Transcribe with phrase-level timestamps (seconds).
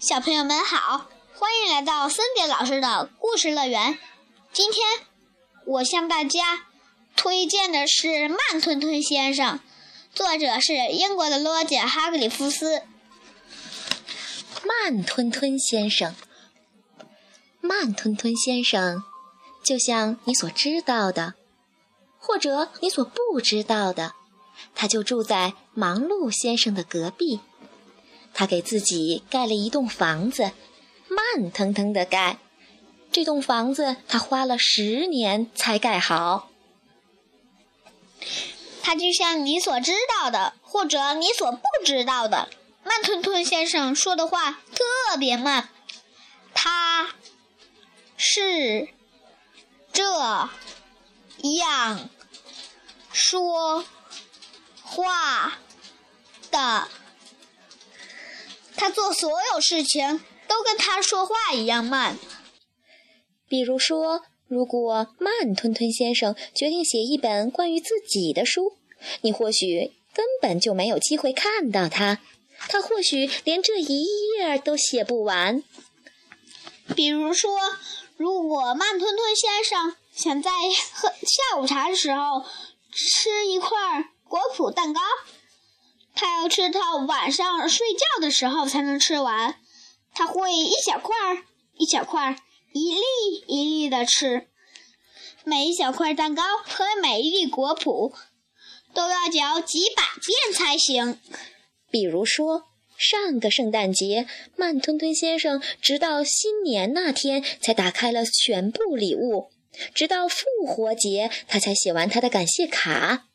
[0.00, 3.98] 小朋友们好，欢迎来到森碟老师的故事乐园。
[4.50, 4.82] 今天
[5.66, 6.64] 我向大家
[7.14, 9.58] 推荐的是《慢吞吞先生》，
[10.14, 12.82] 作者是英国的罗杰·哈格里夫斯。
[14.64, 16.14] 慢吞吞先生，
[17.60, 19.02] 慢吞吞先生，
[19.62, 21.34] 就像你所知道的，
[22.18, 24.14] 或者你所不知道的，
[24.74, 27.40] 他就住在忙碌先生的隔壁。
[28.32, 30.52] 他给自己盖了一栋房子，
[31.08, 32.38] 慢腾腾的盖。
[33.12, 36.48] 这栋房子他花了十年才盖好。
[38.82, 42.48] 他就像你所知道的，或者你所不知道的，
[42.84, 45.68] 慢吞吞先生说的话特别慢。
[46.54, 47.10] 他
[48.16, 48.88] 是
[49.92, 50.02] 这
[51.58, 52.08] 样
[53.12, 53.84] 说
[54.82, 55.58] 话
[56.50, 56.88] 的。
[58.76, 62.18] 他做所有事情都跟他说话一样慢。
[63.48, 68.76] 比如说，如果慢吞吞先生决定写一本关于自己的书，
[69.22, 72.20] 你或许根本就没有机会看到他。
[72.68, 74.04] 他或许连这一
[74.38, 75.62] 页都写不完。
[76.94, 77.50] 比如说，
[78.16, 80.50] 如果慢吞吞先生想在
[80.92, 82.44] 喝下午茶的时候
[82.92, 83.78] 吃一块
[84.28, 85.00] 果脯蛋糕。
[86.14, 89.56] 他要吃到晚上睡觉的时候才能吃完，
[90.14, 91.44] 他会一小块儿
[91.78, 92.36] 一小块儿、
[92.72, 93.00] 一粒
[93.46, 94.48] 一粒的吃，
[95.44, 98.12] 每一小块蛋糕和每一粒果脯
[98.92, 101.18] 都要嚼几百遍才行。
[101.90, 102.64] 比如说，
[102.98, 109.50] 上个圣诞节，慢吞吞先生直到新年那天才打开了全部礼物，
[109.94, 113.29] 直到复活节他才写完他的感谢卡。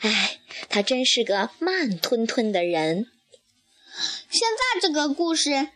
[0.00, 3.06] 唉，他真是个慢吞吞的人。
[4.30, 5.68] 现在这个故事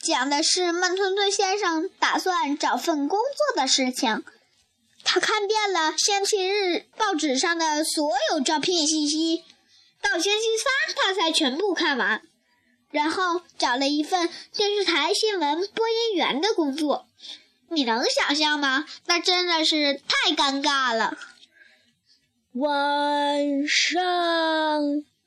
[0.00, 4.24] 讲的是慢吞吞先生打算找份工作的事情。
[5.04, 9.44] 他看遍了星期日报纸上的所有招聘信息，
[10.00, 12.22] 到星期三他才全部看完，
[12.90, 17.08] 然后找了一份电视台新闻播音员的工作。
[17.70, 18.86] 你能想象吗？
[19.06, 21.16] 那真的是太尴尬了。
[22.54, 24.02] 晚上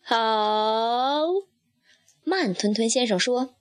[0.04, 1.24] 好，
[2.24, 3.56] 慢吞吞先生说：“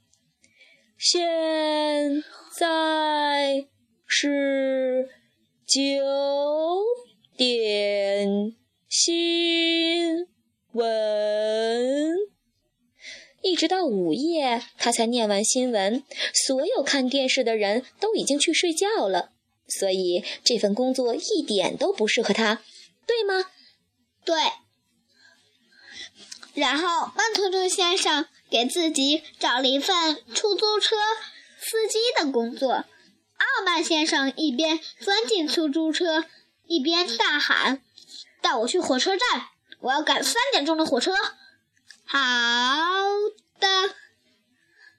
[1.00, 2.22] 现
[2.58, 3.64] 在
[4.06, 5.08] 是
[5.66, 5.80] 九
[7.38, 8.54] 点
[8.86, 10.26] 新
[10.72, 12.14] 闻。”
[13.40, 16.04] 一直到午夜，他才念完新闻。
[16.34, 19.30] 所有看电视的人都已经去睡觉了，
[19.66, 22.62] 所以这份工作一点都不适合他，
[23.06, 23.52] 对吗？
[24.24, 24.52] 对，
[26.54, 30.96] 然后慢吞吞先生给自己找了一份出租车
[31.60, 32.84] 司机的工作。
[33.36, 36.24] 傲慢先生一边钻进出租车，
[36.66, 37.82] 一边大喊
[38.40, 39.48] ：“带我去火车站，
[39.80, 41.14] 我要赶三点钟的火车。”
[42.06, 42.18] 好
[43.60, 43.94] 的，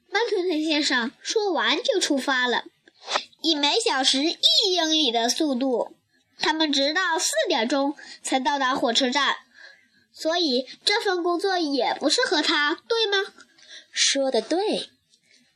[0.10, 2.66] 慢吞吞先生说完就出发了，
[3.42, 5.96] 以每小时一英里的速度。
[6.40, 9.36] 他们直到四点钟才到达火车站，
[10.12, 13.34] 所以这份工作也不适合他，对吗？
[13.92, 14.90] 说的对。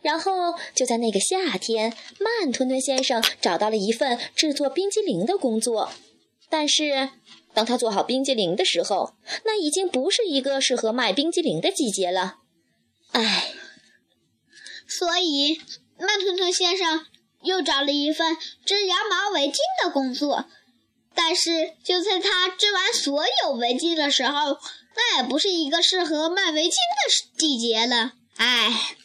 [0.02, 5.92] 然后就在那个夏天，慢吞吞先生找到了一份制作冰激凌的工作。
[6.50, 7.10] 但是，
[7.54, 12.38] 当他做好冰激凌的时候，那已经不是一个适合卖冰激凌的季节了。
[13.12, 13.52] 唉，
[14.88, 15.60] 所以
[16.00, 17.06] 慢吞吞先生
[17.42, 20.46] 又找了一份织羊毛围巾的工作。
[21.16, 24.58] 但是就在他织完所有围巾的时候，
[24.96, 28.14] 那也不是一个适合卖围巾的季节了。
[28.38, 28.96] 唉，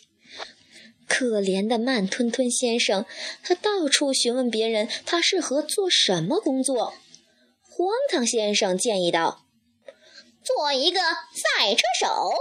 [1.08, 3.04] 可怜的慢吞吞先生，
[3.42, 6.94] 他到处询问别人他适合做什么工作。
[7.62, 9.44] 荒唐先生建议道
[10.44, 12.32] ：“做一个赛车手。”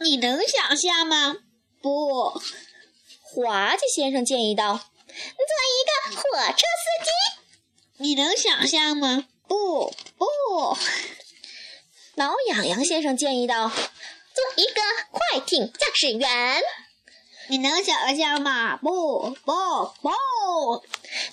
[0.00, 1.36] 你能想象吗？
[1.82, 2.40] 不，
[3.22, 6.22] 滑稽先生建议道：“做一个火
[6.52, 7.10] 车司机。”
[7.98, 9.26] 你能想象吗？
[9.46, 10.76] 不不，
[12.16, 13.68] 挠痒痒先生建议道
[14.34, 14.80] ：“做一个
[15.10, 16.60] 快艇驾驶员。”
[17.48, 18.76] 你能想象吗？
[18.78, 19.52] 不不
[20.02, 20.82] 不。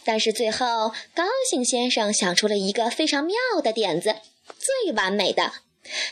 [0.04, 4.18] 但是最后，高兴先生想出了一个非常妙的点子，
[4.60, 5.54] 最完美的。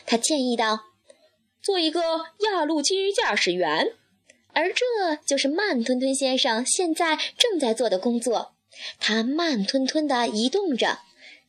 [0.06, 0.86] 他建议道
[1.62, 2.00] ：“做一个
[2.40, 3.92] 压路机驾驶员。”
[4.52, 8.54] 而这就是慢吞吞先生现在正在做的工作。
[8.98, 10.98] 他慢吞吞地移动着，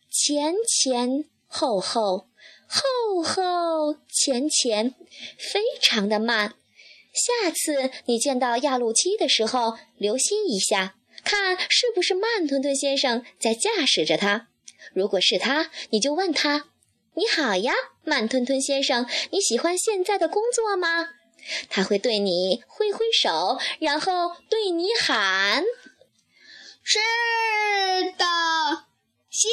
[0.09, 2.27] 前前后后，
[2.67, 4.93] 后后前前，
[5.37, 6.55] 非常的慢。
[7.13, 14.47] 下次你见到压路机的时候，留心一下，看是不是慢吞吞先生在驾驶着它。
[14.93, 16.69] 如果是他，你就问他
[17.15, 17.73] ：“你好呀，
[18.03, 21.09] 慢吞吞先生，你喜欢现在的工作吗？”
[21.69, 25.63] 他会对你挥挥手，然后对你喊
[26.83, 26.99] ：“是
[28.17, 28.25] 的，
[29.29, 29.47] 谢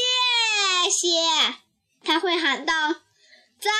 [0.91, 1.57] 谢。”
[2.03, 2.73] 他会喊道
[3.61, 3.71] ：“再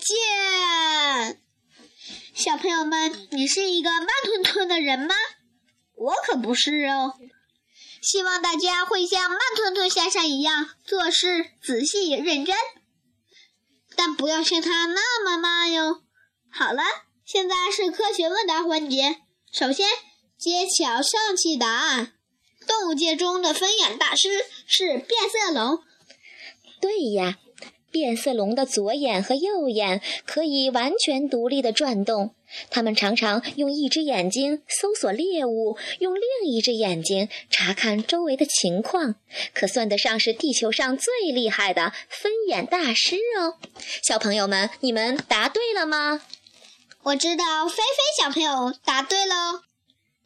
[0.00, 1.42] 见。”
[2.34, 5.14] 小朋友们，你是一个慢吞吞的人吗？
[5.94, 7.14] 我可不是哦。
[8.00, 12.56] 希望大家会像慢吞吞先生一样做事仔细认真，
[13.96, 16.02] 但不要像他那么慢哟。
[16.48, 16.82] 好了，
[17.24, 19.22] 现在是科学问答环节。
[19.52, 19.88] 首先
[20.38, 22.12] 揭晓上期答案：
[22.66, 25.80] 动物界中的分眼大师是变色龙。
[26.80, 27.38] 对呀。
[27.90, 32.34] 变色龙的左眼和右眼可以完全独立的转动，
[32.68, 39.14] 它们常常用一只眼睛搜索猎物，用另一只眼睛查看周围的情况，
[39.54, 43.56] 可算得上是地球上最厉害的分眼大师哦。
[44.02, 46.20] 小朋友们，你们答对了吗？
[47.04, 49.67] 我知道菲菲小朋友答对了。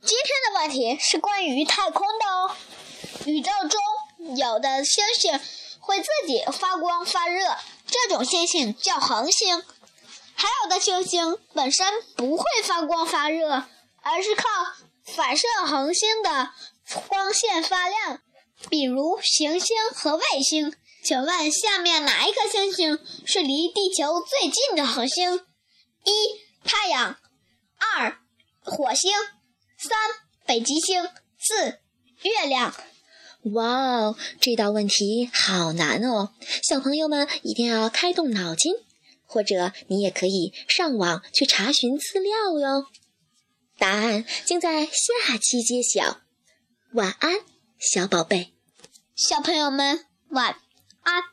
[0.04, 2.56] 今天的问题是关于太空的哦。
[3.24, 5.40] 宇宙中有的星星。
[5.84, 7.56] 会自己发光发热，
[7.88, 9.64] 这种星星叫恒星。
[10.32, 13.64] 还有的星星本身不会发光发热，
[14.00, 14.44] 而是靠
[15.04, 16.52] 反射恒星的
[17.08, 18.20] 光线发亮，
[18.70, 20.72] 比如行星和卫星。
[21.02, 25.44] 请问下面哪一颗星星是离地球最近的恒星？
[26.04, 26.12] 一、
[26.64, 27.16] 太阳；
[27.96, 28.20] 二、
[28.62, 29.12] 火星；
[29.82, 29.98] 三、
[30.46, 31.02] 北极星；
[31.38, 31.80] 四、
[32.22, 32.72] 月亮。
[33.54, 36.30] 哇哦，这道问题好难哦！
[36.62, 38.72] 小朋友们一定要开动脑筋，
[39.26, 42.86] 或者你也可以上网去查询资料哟。
[43.76, 46.20] 答案将在下期揭晓。
[46.92, 47.40] 晚安，
[47.80, 48.52] 小宝贝。
[49.16, 50.56] 小朋友们晚
[51.02, 51.31] 安。